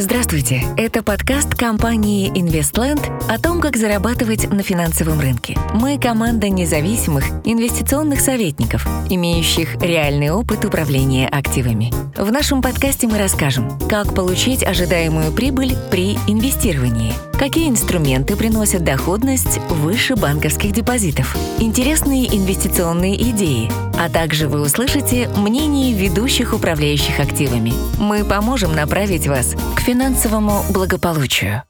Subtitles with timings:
[0.00, 5.58] Здравствуйте, это подкаст компании InvestLand о том, как зарабатывать на финансовом рынке.
[5.74, 11.92] Мы команда независимых инвестиционных советников, имеющих реальный опыт управления активами.
[12.16, 19.58] В нашем подкасте мы расскажем, как получить ожидаемую прибыль при инвестировании, какие инструменты приносят доходность
[19.68, 23.68] выше банковских депозитов, интересные инвестиционные идеи,
[23.98, 27.72] а также вы услышите мнение ведущих управляющих активами.
[27.98, 31.62] Мы поможем направить вас к финансовому благополучию.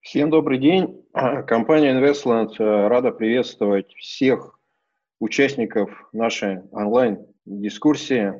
[0.00, 1.02] Всем добрый день.
[1.12, 4.60] Компания Investland э, рада приветствовать всех
[5.18, 8.34] участников нашей онлайн-дискуссии.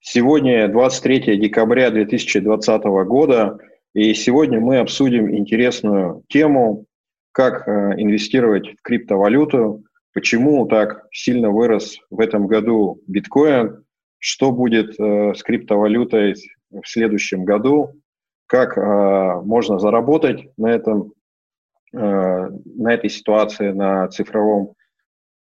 [0.00, 3.56] Сегодня 23 декабря 2020 года,
[3.94, 6.86] и сегодня мы обсудим интересную тему,
[7.30, 13.84] как э, инвестировать в криптовалюту, почему так сильно вырос в этом году биткоин,
[14.18, 16.34] что будет э, с криптовалютой
[16.72, 17.92] в следующем году,
[18.46, 18.80] как э,
[19.44, 21.12] можно заработать на этом,
[21.92, 24.74] э, на этой ситуации на цифровом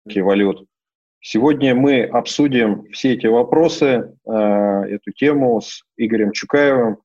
[0.07, 0.65] рынке валют.
[1.19, 6.97] Сегодня мы обсудим все эти вопросы, э, эту тему с Игорем Чукаевым,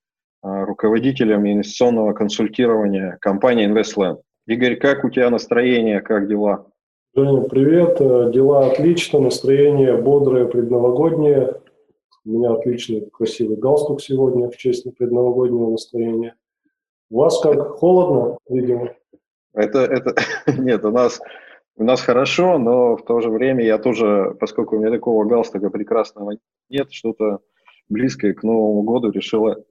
[0.45, 4.21] э, руководителем инвестиционного консультирования компании InvestLand.
[4.47, 6.67] Игорь, как у тебя настроение, как дела?
[7.15, 8.01] Женя, привет.
[8.01, 11.62] Э, дела отлично, настроение бодрое, предновогоднее.
[12.25, 16.37] У меня отличный, красивый галстук сегодня в честь предновогоднего настроения.
[17.11, 17.79] У вас как?
[17.79, 18.95] Холодно, видимо?
[19.53, 20.15] Это, это,
[20.59, 21.21] нет, у нас,
[21.77, 25.69] у нас хорошо, но в то же время я тоже, поскольку у меня такого галстука
[25.71, 26.37] прекрасного
[26.69, 27.41] нет, что-то
[27.89, 29.65] близкое к Новому году решила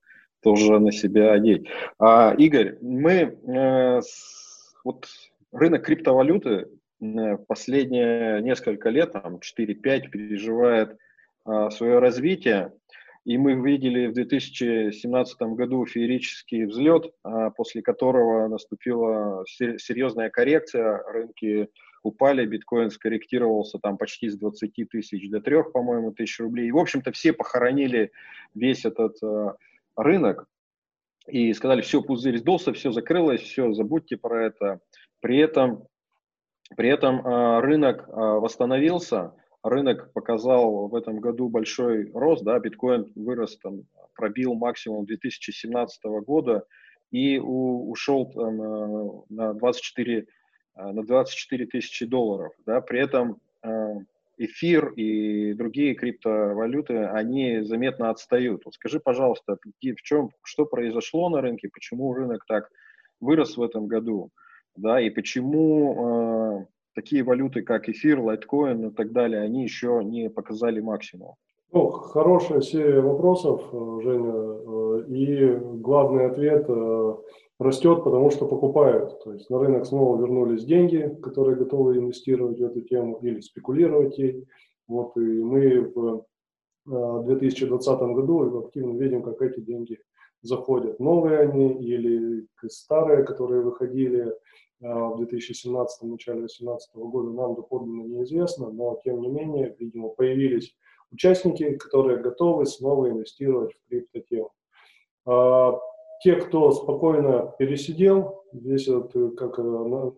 [0.43, 1.67] тоже на себя одеть.
[1.99, 4.01] А, Игорь, мы э,
[4.83, 5.07] вот
[5.53, 6.67] рынок криптовалюты
[6.99, 10.97] э, последние несколько лет, там 4-5, переживает
[11.45, 12.71] свое развитие.
[13.23, 21.69] И мы видели в 2017 году феерический взлет, а, после которого наступила серьезная коррекция, рынки
[22.01, 26.69] упали, биткоин скорректировался там почти с 20 тысяч до 3, по-моему, тысяч рублей.
[26.69, 28.11] И, в общем-то, все похоронили
[28.55, 29.55] весь этот а,
[29.95, 30.47] рынок
[31.27, 34.79] и сказали, все, пузырь сдулся, все закрылось, все, забудьте про это.
[35.19, 35.85] При этом,
[36.75, 37.21] при этом
[37.59, 43.83] рынок восстановился, рынок показал в этом году большой рост, да, биткоин вырос, там,
[44.15, 46.65] пробил максимум 2017 года
[47.11, 53.39] и у, ушел там, э, на 24 э, на 24 тысячи долларов, да, при этом
[53.63, 53.95] э,
[54.37, 58.63] эфир и другие криптовалюты, они заметно отстают.
[58.65, 62.69] Вот скажи, пожалуйста, в чем, что произошло на рынке, почему рынок так
[63.19, 64.31] вырос в этом году,
[64.75, 70.79] да, и почему такие валюты, как эфир, лайткоин и так далее, они еще не показали
[70.79, 71.35] максимум?
[71.73, 74.33] Ну, хорошая серия вопросов, э, Женя.
[74.33, 77.15] Э, и главный ответ э,
[77.59, 79.23] растет, потому что покупают.
[79.23, 84.17] То есть на рынок снова вернулись деньги, которые готовы инвестировать в эту тему или спекулировать
[84.17, 84.45] ей.
[84.87, 85.93] Вот, и мы
[86.85, 89.97] в 2020 году активно видим, как эти деньги
[90.41, 90.99] заходят.
[90.99, 94.33] Новые они или старые, которые выходили
[94.81, 100.75] в 2017 начале 2018 года нам доподлинно неизвестно, но тем не менее, видимо, появились
[101.11, 104.51] участники, которые готовы снова инвестировать в криптотему.
[105.25, 105.79] А,
[106.23, 110.11] те, кто спокойно пересидел, весь этот, э, как э,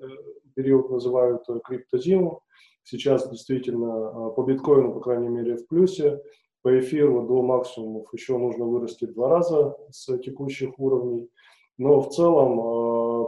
[0.55, 2.41] период называют криптозиму,
[2.83, 6.21] сейчас действительно по биткоину, по крайней мере, в плюсе,
[6.61, 11.29] по эфиру до максимумов еще нужно вырасти в два раза с текущих уровней.
[11.77, 12.82] Но в целом, э,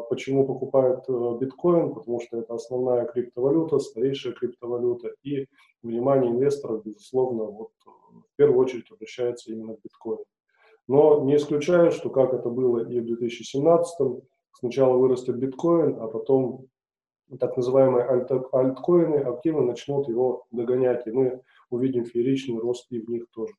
[0.10, 1.94] почему покупают э, биткоин?
[1.94, 5.48] Потому что это основная криптовалюта, старейшая криптовалюта, и
[5.84, 10.26] внимание инвесторов, безусловно, вот, в первую очередь обращается именно к биткоину.
[10.88, 14.24] Но не исключаю, что как это было и в 2017,
[14.54, 16.68] сначала вырастет биткоин, а потом
[17.40, 23.10] так называемые альт альткоины активно начнут его догонять, и мы увидим фееричный рост и в
[23.10, 23.54] них тоже.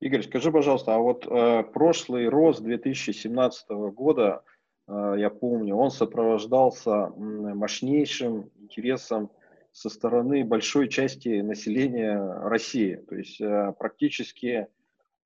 [0.00, 4.53] Игорь, скажи, пожалуйста, а вот э, прошлый рост 2017 года, э,
[4.88, 9.30] я помню, он сопровождался мощнейшим интересом
[9.74, 12.94] со стороны большой части населения России.
[13.08, 14.68] То есть э, практически,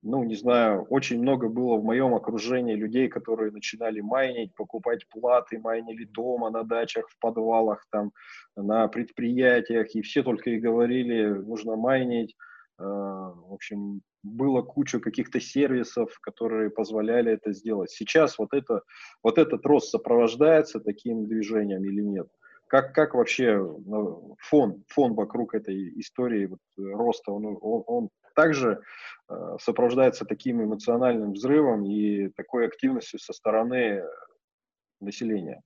[0.00, 5.58] ну, не знаю, очень много было в моем окружении людей, которые начинали майнить, покупать платы,
[5.58, 8.12] майнили дома, на дачах, в подвалах, там,
[8.56, 12.34] на предприятиях, и все только и говорили, нужно майнить.
[12.78, 17.90] Э, в общем, было куча каких-то сервисов, которые позволяли это сделать.
[17.90, 18.82] Сейчас вот, это,
[19.22, 22.28] вот этот рост сопровождается таким движением или нет?
[22.66, 28.82] Как, как вообще ну, фон, фон вокруг этой истории вот, роста, он, он, он также
[29.30, 34.04] э, сопровождается таким эмоциональным взрывом и такой активностью со стороны
[35.00, 35.62] населения.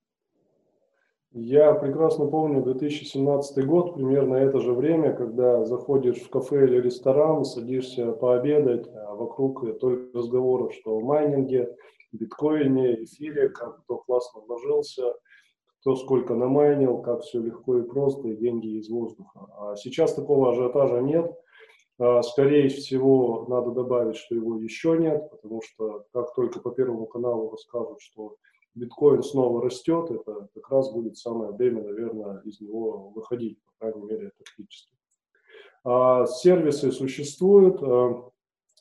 [1.34, 7.46] Я прекрасно помню 2017 год, примерно это же время, когда заходишь в кафе или ресторан,
[7.46, 11.74] садишься пообедать, а вокруг только разговоров, что в майнинге,
[12.12, 15.14] биткоине, эфире, как кто классно вложился,
[15.80, 19.46] кто сколько намайнил, как все легко и просто, и деньги из воздуха.
[19.56, 21.32] А сейчас такого ажиотажа нет.
[21.98, 27.06] А, скорее всего, надо добавить, что его еще нет, потому что как только по Первому
[27.06, 28.36] каналу расскажут, что
[28.74, 34.06] биткоин снова растет, это как раз будет самое время, наверное, из него выходить, по крайней
[34.06, 34.92] мере, тактически.
[35.84, 37.82] А, сервисы существуют.
[37.82, 38.30] А,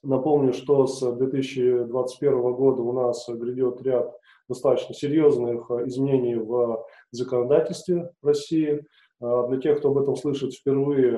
[0.03, 4.15] напомню, что с 2021 года у нас грядет ряд
[4.47, 8.85] достаточно серьезных изменений в законодательстве России.
[9.19, 11.11] А, для тех, кто об этом слышит впервые,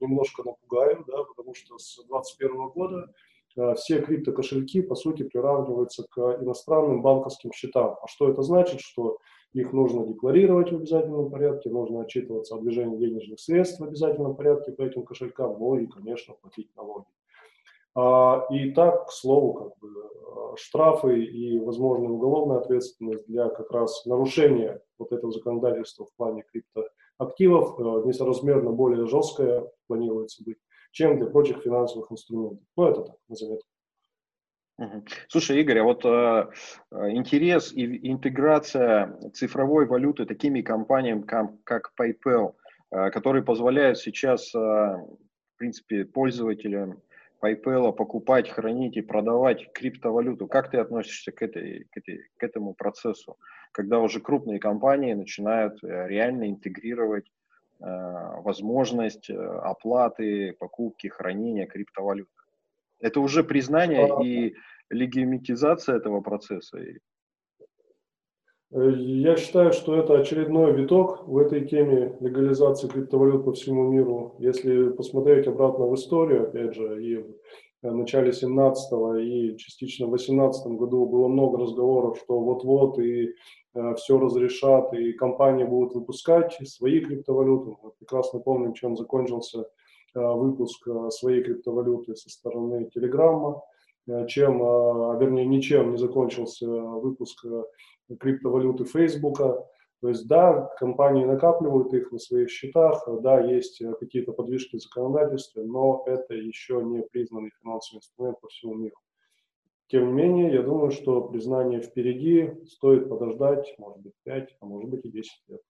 [0.00, 3.14] немножко напугаю, да, потому что с 2021 года
[3.76, 7.96] все криптокошельки, по сути, приравниваются к иностранным банковским счетам.
[8.02, 8.80] А что это значит?
[8.80, 9.18] Что
[9.54, 14.72] их нужно декларировать в обязательном порядке, нужно отчитываться о движении денежных средств в обязательном порядке
[14.72, 17.06] по этим кошелькам, ну и, конечно, платить налоги.
[17.94, 23.70] А, и так, к слову, как бы, э, штрафы и возможная уголовная ответственность для как
[23.70, 30.58] раз нарушения вот этого законодательства в плане криптоактивов э, несоразмерно более жесткая планируется быть
[30.94, 32.60] чем для прочих финансовых инструментов.
[32.76, 33.58] Ну, это так, на.
[35.28, 36.50] Слушай, Игорь, а вот э,
[37.12, 42.54] интерес и интеграция цифровой валюты такими компаниями, как, как PayPal,
[42.90, 47.02] э, которые позволяют сейчас, э, в принципе, пользователям
[47.42, 50.46] PayPal покупать, хранить и продавать криптовалюту.
[50.46, 53.36] Как ты относишься к, этой, к, этой, к этому процессу,
[53.72, 57.26] когда уже крупные компании начинают э, реально интегрировать
[58.42, 62.28] возможность э, оплаты, покупки, хранения криптовалют.
[63.00, 64.54] Это уже признание и
[64.90, 66.78] легимитизация этого процесса.
[66.78, 66.98] Э,
[68.70, 74.36] я считаю, что это очередной виток в этой теме легализации криптовалют по всему миру.
[74.38, 77.24] Если посмотреть обратно в историю, опять же, и
[77.90, 78.92] в начале 17
[79.22, 83.34] и частично в 18 году было много разговоров, что вот-вот и
[83.74, 87.76] Э, все разрешат, и компании будут выпускать свои криптовалюты.
[87.82, 89.62] Мы прекрасно помним, чем закончился
[90.14, 93.62] э, выпуск э, своей криптовалюты со стороны Телеграмма,
[94.28, 94.58] чем,
[95.18, 97.42] вернее, ничем не закончился выпуск
[98.20, 99.66] криптовалюты Фейсбука.
[100.04, 105.62] То есть, да, компании накапливают их на своих счетах, да, есть какие-то подвижки в законодательстве,
[105.62, 108.96] но это еще не признанный финансовый инструмент по всему миру.
[109.86, 114.90] Тем не менее, я думаю, что признание впереди стоит подождать, может быть, 5, а может
[114.90, 115.62] быть и 10 лет.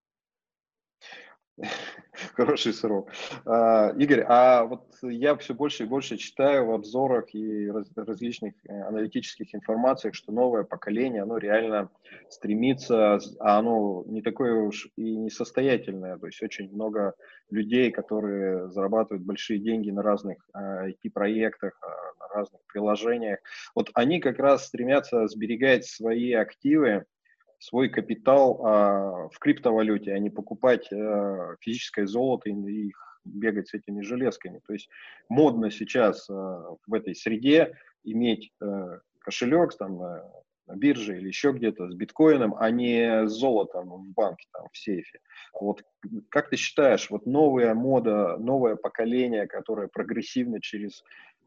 [2.34, 3.10] Хороший срок.
[3.46, 8.54] А, Игорь, а вот я все больше и больше читаю в обзорах и раз, различных
[8.68, 11.90] э, аналитических информациях, что новое поколение, оно реально
[12.28, 16.18] стремится, а оно не такое уж и несостоятельное.
[16.18, 17.14] То есть очень много
[17.50, 23.38] людей, которые зарабатывают большие деньги на разных IT-проектах, а, а, на разных приложениях.
[23.76, 27.06] Вот они как раз стремятся сберегать свои активы
[27.64, 33.74] свой капитал а, в криптовалюте, а не покупать а, физическое золото и их бегать с
[33.74, 34.60] этими железками.
[34.66, 34.90] То есть
[35.30, 37.74] модно сейчас а, в этой среде
[38.04, 40.30] иметь а, кошелек там на,
[40.66, 44.76] на бирже или еще где-то с биткоином, а не с золотом в банке, там, в
[44.76, 45.20] сейфе.
[45.58, 45.82] Вот
[46.28, 51.02] как ты считаешь, вот новая мода, новое поколение, которое прогрессивно через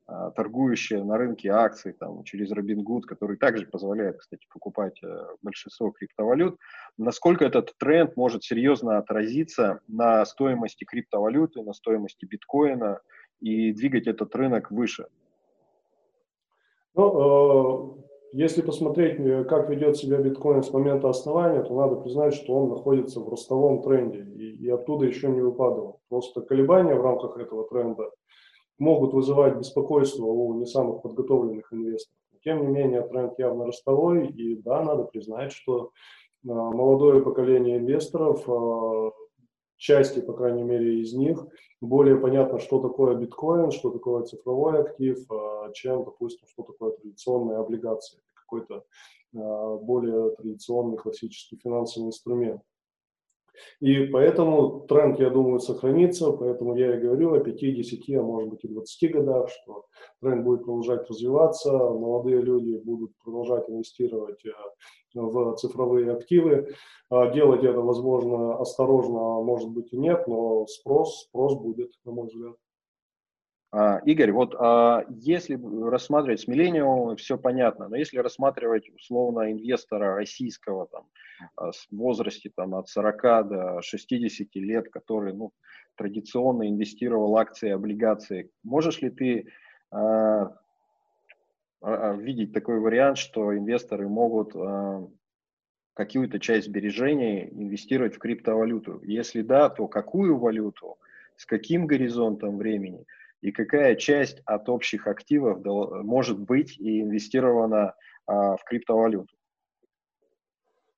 [0.10, 5.92] а, торгующие на рынке акций там, через Robinhood, который также позволяет, кстати, покупать э, большинство
[5.92, 6.58] криптовалют,
[6.98, 13.02] насколько этот тренд может серьезно отразиться на стоимости криптовалюты, на стоимости биткоина
[13.42, 15.08] и двигать этот рынок выше?
[16.96, 22.34] Ну, э, если посмотреть, э, как ведет себя биткоин с момента основания, то надо признать,
[22.34, 26.00] что он находится в ростовом тренде и, и оттуда еще не выпадал.
[26.08, 28.10] Просто колебания в рамках этого тренда–
[28.80, 32.18] могут вызывать беспокойство у не самых подготовленных инвесторов.
[32.44, 35.92] Тем не менее, тренд явно ростовой, и да, надо признать, что
[36.48, 39.12] а, молодое поколение инвесторов, а,
[39.76, 41.46] части, по крайней мере, из них,
[41.82, 47.60] более понятно, что такое биткоин, что такое цифровой актив, а, чем, допустим, что такое традиционная
[47.60, 48.86] облигация, какой-то
[49.34, 52.62] более традиционный классический финансовый инструмент.
[53.80, 58.50] И поэтому тренд, я думаю, сохранится, поэтому я и говорю о 5, 10, а может
[58.50, 59.86] быть и 20 годах, что
[60.22, 64.52] тренд будет продолжать развиваться, молодые люди будут продолжать инвестировать э,
[65.16, 66.74] в цифровые активы.
[67.10, 72.12] А делать это, возможно, осторожно, а может быть и нет, но спрос, спрос будет, на
[72.12, 72.56] мой взгляд.
[73.72, 75.60] А, Игорь, вот а, если
[75.90, 81.06] рассматривать с миллениумом, все понятно, но если рассматривать условно инвестора российского там,
[81.58, 85.52] а, в возрасте там, от 40 до 60 лет, который ну,
[85.96, 89.48] традиционно инвестировал акции, облигации, можешь ли ты
[91.82, 95.08] видеть такой вариант, что инвесторы могут а,
[95.94, 99.02] какую-то часть сбережений инвестировать в криптовалюту?
[99.04, 100.98] Если да, то какую валюту,
[101.36, 103.06] с каким горизонтом времени–
[103.42, 105.64] и какая часть от общих активов
[106.04, 107.94] может быть и инвестирована
[108.26, 109.36] а, в криптовалюту?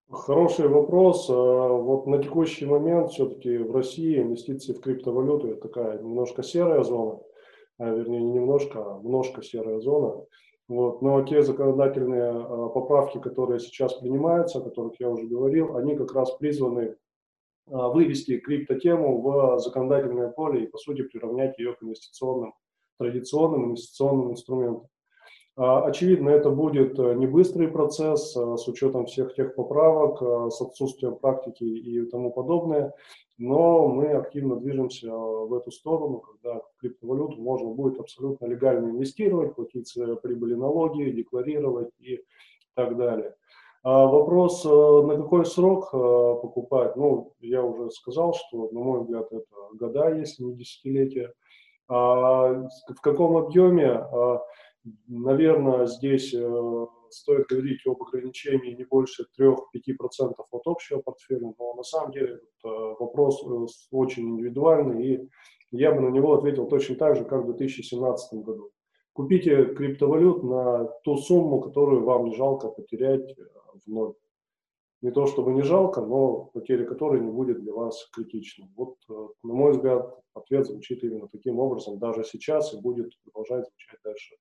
[0.10, 1.30] Хороший вопрос.
[1.30, 6.84] А, вот на текущий момент все-таки в России инвестиции в криптовалюту это такая немножко серая
[6.84, 7.20] зона,
[7.78, 10.26] а, вернее не немножко, а немножко серая зона.
[10.68, 11.02] Вот.
[11.02, 12.34] Но те законодательные
[12.74, 16.96] поправки, которые сейчас принимаются, о которых я уже говорил, они как раз призваны а,
[17.70, 22.54] вывести криптотему в законодательное поле и, по сути, приравнять ее к инвестиционным,
[22.98, 24.88] традиционным инвестиционным инструментам.
[25.62, 30.62] А, очевидно, это будет э, не быстрый процесс а, с учетом всех тех поправок, с
[30.62, 32.94] отсутствием практики и тому подобное,
[33.38, 39.56] но мы активно движемся в эту сторону, когда в криптовалюту можно будет абсолютно легально инвестировать,
[39.56, 42.24] платить прибыли налоги, декларировать и
[42.74, 43.36] так далее.
[43.82, 45.98] А вопрос, э, на какой срок э,
[46.42, 51.34] покупать, ну, я уже сказал, что, на мой взгляд, это года, если не десятилетия.
[51.88, 54.42] А в каком объеме, а,
[55.08, 61.84] наверное, здесь э, стоит говорить об ограничении не больше 3-5% от общего портфеля, но на
[61.84, 63.42] самом деле вопрос
[63.92, 65.30] очень индивидуальный, и
[65.72, 68.72] я бы на него ответил точно так же, как в 2017 году.
[69.20, 74.14] Купите криптовалют на ту сумму, которую вам не жалко потерять э, в ноль.
[75.02, 78.70] Не то чтобы не жалко, но потеря которой не будет для вас критичной.
[78.78, 83.68] Вот, э, на мой взгляд, ответ звучит именно таким образом, даже сейчас и будет продолжать
[83.68, 84.36] звучать дальше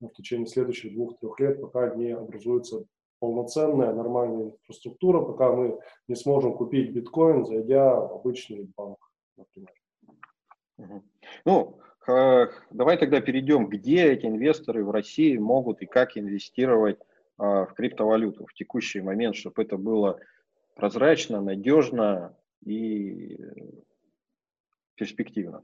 [0.00, 2.84] в течение следующих двух-трех лет, пока не образуется
[3.20, 8.98] полноценная нормальная инфраструктура, пока мы не сможем купить биткоин, зайдя в обычный банк,
[9.38, 9.72] например.
[11.46, 11.79] Ну,
[12.70, 16.98] Давай тогда перейдем, где эти инвесторы в России могут и как инвестировать
[17.38, 20.18] а, в криптовалюту в текущий момент, чтобы это было
[20.74, 23.38] прозрачно, надежно и
[24.94, 25.62] перспективно.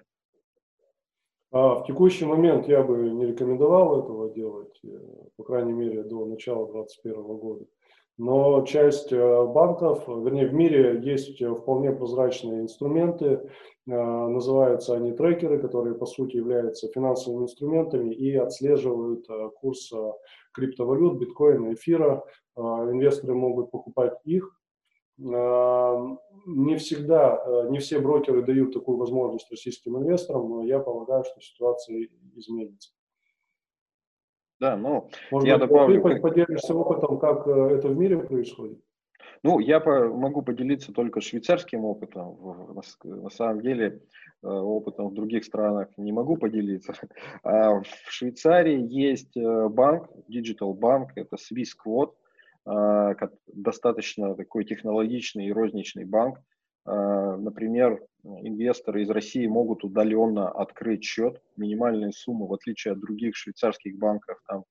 [1.53, 4.89] А в текущий момент я бы не рекомендовал этого делать, э,
[5.37, 7.67] по крайней мере, до начала 2021 года.
[8.19, 13.41] Но часть э, банков, вернее, в мире есть э, вполне прозрачные инструменты, э,
[13.87, 19.27] называются они трекеры, которые по сути являются финансовыми инструментами и отслеживают
[19.61, 19.93] курс
[20.53, 22.25] криптовалют, биткоина, эфира.
[22.57, 24.51] Инвесторы могут покупать их.
[25.19, 32.09] Не всегда, не все брокеры дают такую возможность российским инвесторам, но я полагаю, что ситуация
[32.35, 32.96] изменится.
[34.61, 36.03] Да, ну, Может я быть, добавлю...
[36.03, 38.81] Ты поделишься опытом, как э, это в мире происходит?
[39.43, 42.39] Ну, я по, могу поделиться только швейцарским опытом.
[42.75, 44.01] На, на самом деле,
[44.43, 46.95] э, опытом в других странах не могу поделиться.
[47.43, 52.13] А в Швейцарии есть э, банк, Digital Bank, это Swissquote,
[53.47, 56.41] достаточно такой технологичный и розничный банк.
[56.85, 58.03] Например,
[58.43, 61.41] инвесторы из России могут удаленно открыть счет.
[61.57, 64.65] Минимальная сумма, в отличие от других швейцарских банков, там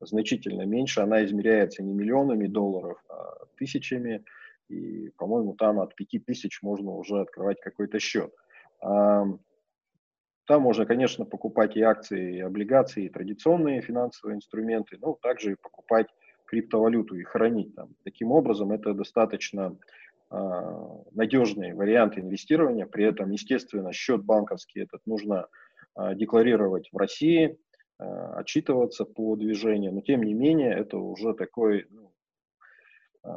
[0.00, 1.00] значительно меньше.
[1.00, 4.24] Она измеряется не миллионами долларов, а тысячами.
[4.68, 8.32] И, по-моему, там от 5000 можно уже открывать какой-то счет.
[8.80, 9.38] Там
[10.62, 16.06] можно, конечно, покупать и акции, и облигации, и традиционные финансовые инструменты, но также и покупать
[16.46, 17.94] криптовалюту и хранить там.
[18.04, 19.76] Таким образом, это достаточно
[20.30, 22.86] надежный вариант инвестирования.
[22.86, 25.48] При этом, естественно, счет банковский этот нужно
[25.98, 27.58] а, декларировать в России,
[27.98, 32.12] а, отчитываться по движению, но тем не менее это уже такой ну,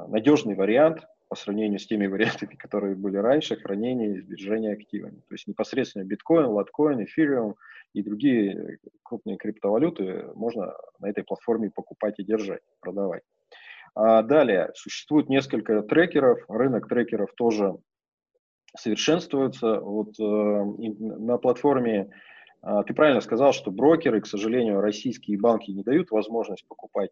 [0.09, 5.21] надежный вариант по сравнению с теми вариантами, которые были раньше, хранения и сбережения активами.
[5.27, 7.55] То есть непосредственно биткоин, латкоин, эфириум
[7.93, 13.23] и другие крупные криптовалюты можно на этой платформе покупать и держать, продавать.
[13.93, 17.75] А далее, существует несколько трекеров, рынок трекеров тоже
[18.77, 19.79] совершенствуется.
[19.79, 22.09] Вот э, на платформе
[22.63, 27.09] э, ты правильно сказал, что брокеры, к сожалению, российские банки не дают возможность покупать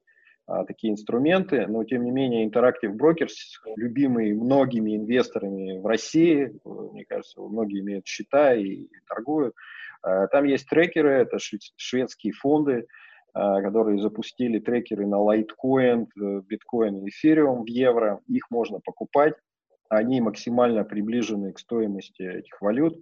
[0.47, 3.33] э, такие инструменты, но тем не менее Interactive Brokers,
[3.75, 9.53] любимый многими инвесторами в России, мне кажется, многие имеют счета и, и торгуют.
[10.07, 11.39] Э, там есть трекеры, это
[11.75, 12.87] шведские фонды,
[13.33, 16.07] которые запустили трекеры на Litecoin,
[16.47, 18.21] биткоин и эфириум в евро.
[18.27, 19.35] Их можно покупать.
[19.89, 23.01] Они максимально приближены к стоимости этих валют.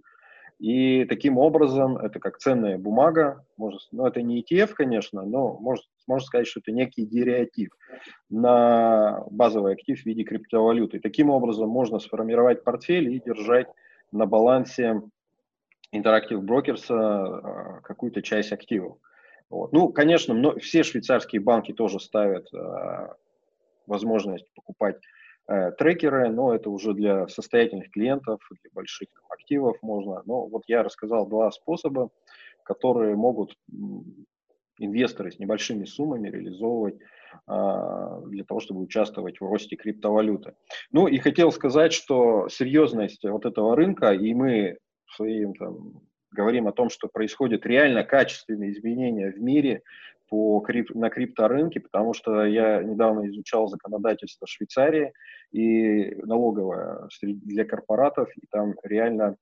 [0.58, 5.84] И таким образом, это как ценная бумага, может, ну, это не ETF, конечно, но может,
[6.08, 7.70] можно сказать, что это некий дериватив
[8.28, 10.98] на базовый актив в виде криптовалюты.
[10.98, 13.68] Таким образом можно сформировать портфель и держать
[14.10, 15.00] на балансе
[15.94, 18.96] Interactive Brokers а, какую-то часть активов.
[19.50, 19.72] Вот.
[19.72, 23.08] Ну, конечно, но все швейцарские банки тоже ставят э,
[23.86, 24.96] возможность покупать
[25.48, 30.22] э, трекеры, но это уже для состоятельных клиентов, для больших там, активов можно.
[30.26, 32.10] Но вот я рассказал два способа,
[32.62, 33.56] которые могут
[34.78, 40.56] инвесторы с небольшими суммами реализовывать э, для того, чтобы участвовать в росте криптовалюты.
[40.92, 44.76] Ну и хотел сказать, что серьезность вот этого рынка, и мы
[45.14, 49.82] своим там, говорим о том, что происходят реально качественные изменения в мире
[50.28, 55.12] по на крипторынке, потому что я недавно изучал законодательство Швейцарии
[55.52, 59.36] и налоговое для корпоратов, и там реально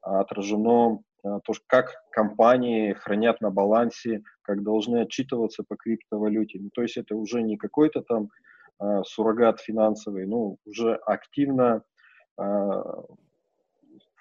[0.00, 6.58] отражено а, то, как компании хранят на балансе, как должны отчитываться по криптовалюте.
[6.60, 8.28] Ну, то есть это уже не какой-то там
[8.80, 11.84] э, суррогат финансовый, ну, уже активно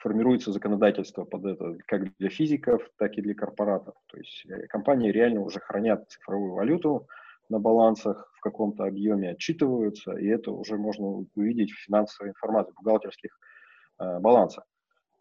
[0.01, 3.93] формируется законодательство под это как для физиков, так и для корпоратов.
[4.07, 7.07] То есть э, компании реально уже хранят цифровую валюту
[7.49, 12.75] на балансах в каком-то объеме, отчитываются, и это уже можно увидеть в финансовой информации, в
[12.83, 13.37] бухгалтерских
[13.99, 14.65] э, балансах.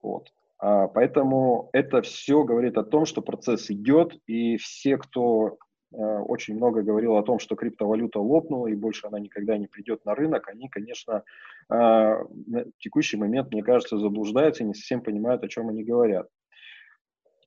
[0.02, 0.28] Вот.
[0.58, 5.58] А, поэтому это все говорит о том, что процесс идет, и все, кто
[5.92, 10.14] очень много говорил о том, что криптовалюта лопнула и больше она никогда не придет на
[10.14, 11.24] рынок, они, конечно,
[11.68, 16.28] э, на текущий момент, мне кажется, заблуждаются и не совсем понимают, о чем они говорят.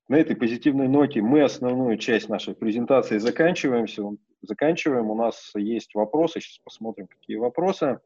[0.10, 4.04] На этой позитивной ноте мы основную часть нашей презентации заканчиваемся.
[4.42, 5.10] Заканчиваем.
[5.10, 6.42] У нас есть вопросы.
[6.42, 8.02] Сейчас посмотрим, какие вопросы.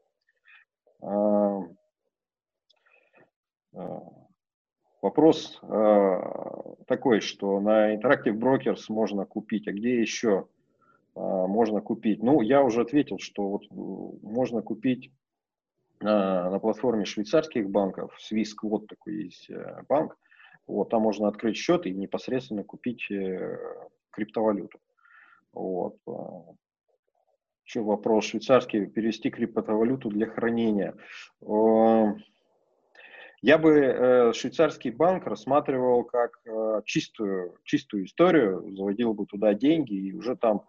[5.00, 6.20] Вопрос э,
[6.86, 10.48] такой, что на Interactive Brokers можно купить, а где еще
[11.14, 12.22] э, можно купить?
[12.22, 15.10] Ну, я уже ответил, что вот э, можно купить
[16.00, 20.16] э, на платформе швейцарских банков, Swissquote такой есть э, банк,
[20.66, 23.56] вот, там можно открыть счет и непосредственно купить э,
[24.10, 24.80] криптовалюту.
[25.52, 25.96] Вот.
[26.06, 26.12] Э.
[27.64, 30.94] Еще вопрос швейцарский, перевести криптовалюту для хранения.
[31.42, 32.14] Э,
[33.42, 39.94] я бы э, швейцарский банк рассматривал как э, чистую, чистую историю, заводил бы туда деньги
[39.94, 40.64] и уже там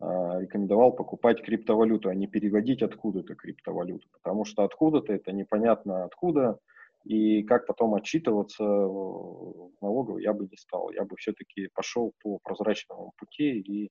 [0.00, 0.04] э,
[0.40, 6.58] рекомендовал покупать криптовалюту, а не переводить откуда-то криптовалюту, потому что откуда-то это непонятно откуда,
[7.04, 10.90] и как потом отчитываться в налоговой я бы не стал.
[10.90, 13.90] Я бы все-таки пошел по прозрачному пути и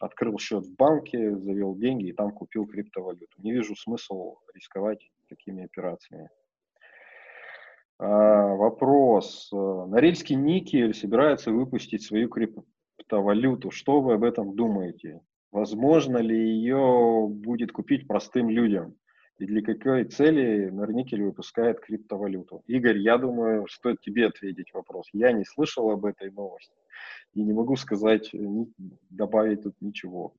[0.00, 3.32] открыл счет в банке, завел деньги и там купил криптовалюту.
[3.38, 6.28] Не вижу смысла рисковать такими операциями.
[7.98, 9.48] А, вопрос.
[9.52, 13.70] Норильский никель собирается выпустить свою криптовалюту.
[13.70, 15.20] Что вы об этом думаете?
[15.52, 18.96] Возможно ли ее будет купить простым людям?
[19.38, 22.62] И для какой цели Норникель выпускает криптовалюту?
[22.66, 25.06] Игорь, я думаю, стоит тебе ответить вопрос.
[25.12, 26.74] Я не слышал об этой новости
[27.34, 28.30] и не могу сказать,
[29.10, 30.34] добавить тут ничего.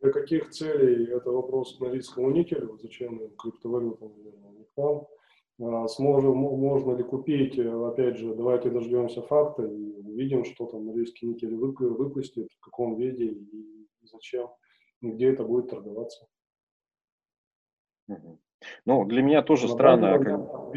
[0.00, 2.78] Для каких целей это вопрос Норильскому никелю?
[2.82, 5.06] Зачем криптовалюта, наверное, не к?
[5.62, 10.86] А, сможем, можно ли купить, э, опять же, давайте дождемся факта и увидим, что там
[10.86, 14.48] Норильский никель выпустит, в каком виде и зачем,
[15.02, 16.26] и где это будет торговаться.
[18.86, 20.18] Ну, для меня тоже Но странно.
[20.18, 20.74] Как...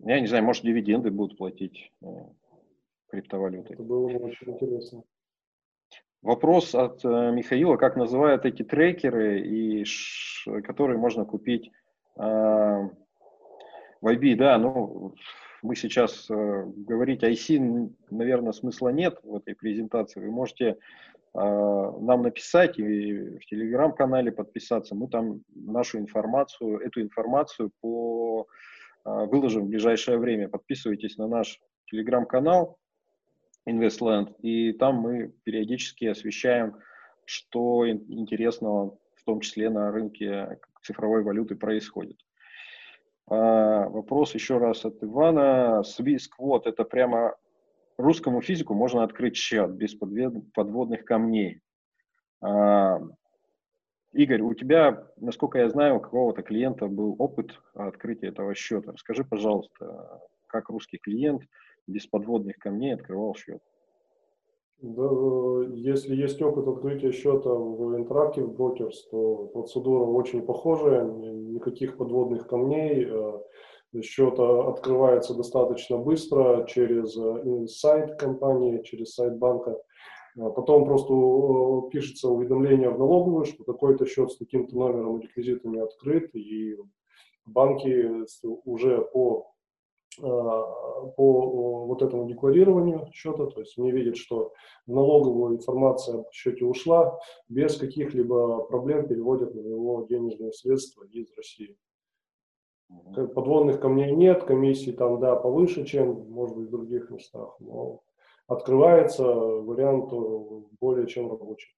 [0.00, 2.06] Я не знаю, может, дивиденды будут платить э,
[3.08, 3.74] криптовалютой.
[3.74, 5.04] Это было бы очень интересно.
[6.22, 11.70] Вопрос от э, Михаила, как называют эти трекеры, и ш, которые можно купить
[12.16, 12.90] в
[14.02, 15.14] IB, да, ну,
[15.64, 20.20] мы сейчас э, говорить IC, наверное, смысла нет в этой презентации.
[20.20, 20.76] Вы можете э,
[21.32, 24.94] нам написать и в телеграм-канале подписаться.
[24.94, 28.46] Мы там нашу информацию, эту информацию по,
[29.06, 30.50] э, выложим в ближайшее время.
[30.50, 32.76] Подписывайтесь на наш телеграм-канал
[33.66, 36.76] InvestLand, и там мы периодически освещаем,
[37.24, 42.16] что интересного, в том числе на рынке цифровой валюты происходит.
[43.26, 45.82] А, вопрос еще раз от Ивана.
[45.82, 47.34] Swiss Quote– это прямо
[47.96, 51.60] русскому физику можно открыть счет без подводных камней.
[52.42, 53.00] А,
[54.12, 58.92] Игорь, у тебя, насколько я знаю, у какого-то клиента был опыт открытия этого счета.
[58.92, 61.42] Расскажи, пожалуйста, как русский клиент
[61.86, 63.60] без подводных камней открывал счет?
[64.86, 65.08] Да,
[65.72, 73.06] если есть опыт открытия счета в Interactive Brokers, то процедура очень похожая, никаких подводных камней.
[73.08, 73.40] Э,
[74.02, 79.80] Счет открывается достаточно быстро через э, сайт компании, через сайт банка.
[80.36, 85.80] Потом просто э, пишется уведомление в налоговую, что такой-то счет с таким-то номером и реквизитами
[85.80, 86.76] открыт, и
[87.46, 88.24] банки
[88.64, 89.53] уже по, э,
[90.20, 94.52] по вот этому декларированию счета, то есть они видят, что
[94.86, 101.32] в налоговую информация о счете ушла, без каких-либо проблем переводят на него денежные средства из
[101.36, 101.76] России.
[103.14, 108.02] Подводных камней нет, комиссии там, да, повыше, чем, может быть, в других местах, но
[108.46, 110.12] открывается вариант
[110.80, 111.74] более чем рабочий.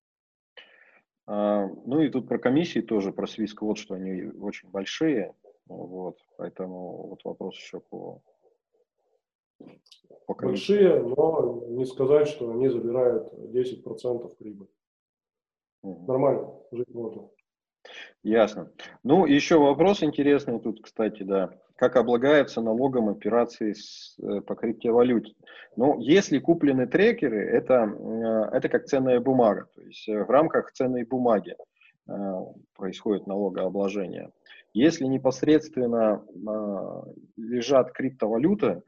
[1.26, 5.34] А, ну и тут про комиссии тоже, про свиск, вот что они очень большие,
[5.66, 8.22] вот, поэтому вот вопрос еще по,
[10.26, 14.68] по Большие, но не сказать, что они забирают 10% прибыли.
[15.82, 16.06] Угу.
[16.06, 17.28] Нормально, жить можно.
[18.22, 18.72] Ясно.
[19.04, 21.50] Ну, еще вопрос интересный тут, кстати, да.
[21.76, 25.34] Как облагаются налогом операции с, э, по криптовалюте?
[25.76, 29.68] Ну, если куплены трекеры, это, э, это как ценная бумага.
[29.74, 31.56] То есть э, в рамках ценной бумаги
[32.76, 34.30] происходит налогообложение.
[34.76, 36.22] Если непосредственно
[37.38, 38.82] лежат криптовалюты,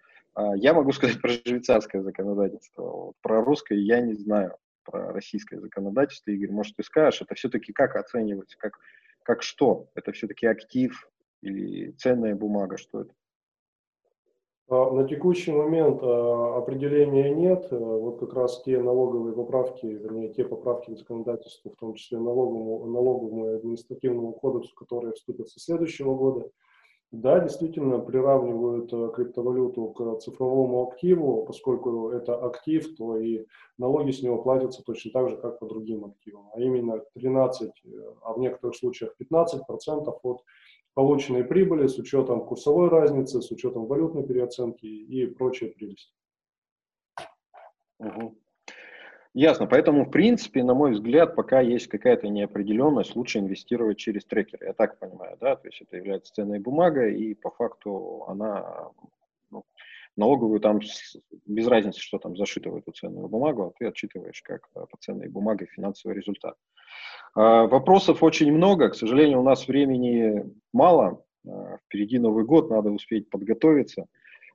[0.57, 3.15] я могу сказать про швейцарское законодательство.
[3.23, 7.97] Про русское я не знаю про российское законодательство, Игорь, может, ты скажешь, это все-таки как
[7.97, 8.79] оценивается, как,
[9.23, 9.89] как что?
[9.95, 13.15] Это все-таки актив или ценная бумага, что это?
[14.71, 17.69] А, на текущий момент а, определения нет.
[17.71, 22.19] А, вот как раз те налоговые поправки, вернее, те поправки в законодательство, в том числе
[22.19, 26.51] налоговому, налоговому и административному кодексу, которые вступят со следующего года,
[27.11, 33.47] да, действительно приравнивают э, криптовалюту к цифровому активу, поскольку это актив, то и
[33.79, 37.89] налоги с него платятся точно так же, как по другим активам, а именно 13, э,
[38.21, 40.43] а в некоторых случаях 15% от
[40.99, 46.13] полученной прибыли с учетом курсовой разницы, с учетом валютной переоценки и прочие прелести.
[48.01, 48.37] Угу.
[49.33, 49.69] Ясно.
[49.69, 54.59] Поэтому, в принципе, на мой взгляд, пока есть какая-то неопределенность, лучше инвестировать через трекер.
[54.61, 55.55] Я так понимаю, да?
[55.55, 58.89] То есть это является ценной бумагой, и по факту она
[59.53, 59.63] ну,
[60.19, 60.81] налоговую там
[61.47, 65.29] без разницы, что там зашито в эту ценную бумагу, а ты отчитываешь как по ценной
[65.29, 66.57] бумаге финансовый результат.
[67.35, 68.91] А, вопросов очень много.
[68.91, 71.25] К сожалению, у нас времени мало.
[71.47, 74.07] А, впереди Новый год, надо успеть подготовиться.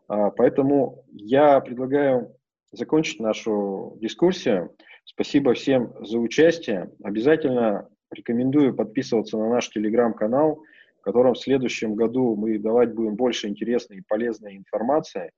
[0.08, 2.36] А, поэтому я предлагаю
[2.71, 4.76] закончить нашу дискуссию.
[5.06, 6.91] Спасибо всем за участие.
[7.04, 10.62] Обязательно рекомендую подписываться на наш телеграм-канал,
[10.99, 15.32] в котором в следующем году мы давать будем больше интересной и полезной информации.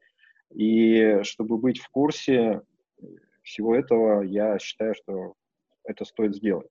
[0.53, 2.62] И чтобы быть в курсе
[3.43, 5.34] всего этого, я считаю, что
[5.84, 6.67] это стоит сделать.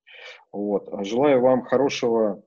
[0.53, 0.89] Вот.
[1.05, 2.43] Желаю вам хорошего,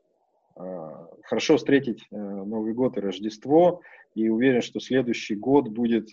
[0.56, 3.82] а, хорошо встретить э, Новый год и Рождество.
[4.16, 6.10] И уверен, что следующий год будет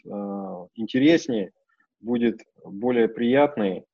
[0.74, 1.52] интереснее,
[2.00, 3.86] будет более приятный,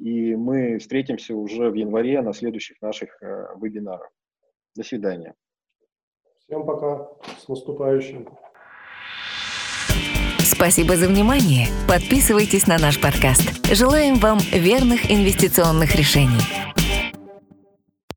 [0.00, 4.10] и мы встретимся уже в январе на следующих наших э, вебинарах.
[4.74, 5.34] До свидания.
[6.40, 7.08] Всем пока.
[7.38, 8.28] С наступающим.
[10.64, 11.68] Спасибо за внимание.
[11.86, 13.42] Подписывайтесь на наш подкаст.
[13.70, 16.40] Желаем вам верных инвестиционных решений.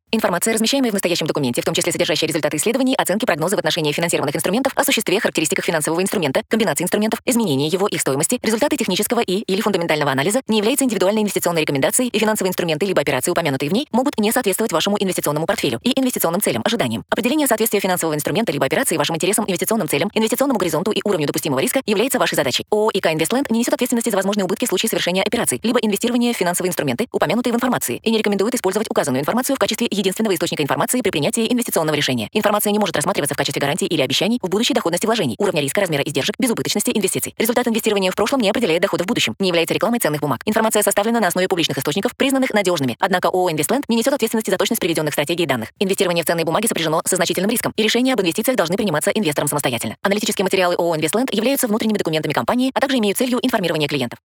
[0.10, 3.92] Информация, размещаемая в настоящем документе, в том числе содержащая результаты исследований, оценки, прогнозы в отношении
[3.92, 9.20] финансированных инструментов, о существе, характеристиках финансового инструмента, комбинации инструментов, изменении его, их стоимости, результаты технического
[9.20, 13.70] и или фундаментального анализа, не является индивидуальной инвестиционной рекомендацией, и финансовые инструменты либо операции, упомянутые
[13.70, 17.04] в ней, могут не соответствовать вашему инвестиционному портфелю и инвестиционным целям, ожиданиям.
[17.10, 21.60] Определение соответствия финансового инструмента либо операции вашим интересам, инвестиционным целям, инвестиционному горизонту и уровню допустимого
[21.60, 22.66] риска является вашей задачей.
[22.72, 26.34] ООО «ИК Инвестленд» не несет ответственности за возможные убытки в случае совершения операций, либо инвестирования
[26.34, 30.36] в финансовые инструменты, упомянутые в информации, и не рекомендует использовать указанную информацию в качестве единственного
[30.36, 32.30] источника информации при принятии инвестиционного решения.
[32.32, 35.82] Информация не может рассматриваться в качестве гарантии или обещаний в будущей доходности вложений, уровня риска,
[35.82, 37.34] размера издержек, безубыточности инвестиций.
[37.38, 40.42] Результат инвестирования в прошлом не определяет дохода в будущем, не является рекламой ценных бумаг.
[40.46, 42.96] Информация составлена на основе публичных источников, признанных надежными.
[43.00, 45.70] Однако ООО «Инвестленд» не несет ответственности за точность приведенных стратегий данных.
[45.80, 49.48] Инвестирование в ценные бумаги сопряжено со значительным риском, и решения об инвестициях должны приниматься инвестором
[49.48, 49.98] самостоятельно.
[50.02, 54.20] Аналитические материалы ООО «Инвестленд» являются внутренними документами компании, а также имеют целью информирования клиентов.